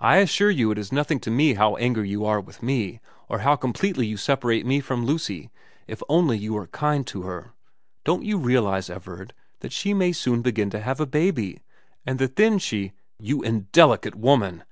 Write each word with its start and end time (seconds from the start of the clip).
I 0.00 0.16
assure 0.16 0.50
you 0.50 0.72
it 0.72 0.78
is 0.78 0.90
nothing 0.90 1.20
to 1.20 1.30
me 1.30 1.54
how 1.54 1.76
angry 1.76 2.08
you 2.08 2.24
are 2.24 2.40
with 2.40 2.64
me, 2.64 2.98
or 3.28 3.38
how 3.46 3.54
completely 3.54 4.04
you 4.08 4.16
separate 4.16 4.66
me 4.66 4.80
from 4.80 5.06
Lucy, 5.06 5.50
if 5.86 6.02
only 6.08 6.36
you 6.36 6.56
are 6.56 6.66
kind 6.66 7.06
to 7.06 7.22
her. 7.22 7.52
Don't 8.02 8.24
you 8.24 8.38
realise, 8.38 8.90
Everard, 8.90 9.32
that 9.60 9.70
she 9.70 9.94
may 9.94 10.10
soon 10.10 10.42
begin 10.42 10.68
to 10.70 10.80
have 10.80 10.98
a 10.98 11.06
baby, 11.06 11.60
and 12.04 12.18
that 12.18 12.34
then 12.34 12.58
she 12.58 12.90
* 13.06 13.18
You 13.28 13.40
indelicate 13.44 14.16
woman 14.16 14.64